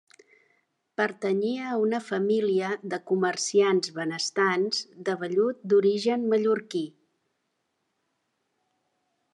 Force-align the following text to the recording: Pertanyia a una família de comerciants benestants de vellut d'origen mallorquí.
Pertanyia 1.01 1.67
a 1.71 1.75
una 1.81 1.99
família 2.05 2.71
de 2.93 2.99
comerciants 3.11 3.93
benestants 3.99 4.81
de 5.11 5.17
vellut 5.25 5.61
d'origen 5.75 6.27
mallorquí. 6.33 6.85